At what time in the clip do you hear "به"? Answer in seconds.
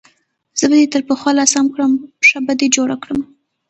0.69-0.75, 2.45-2.53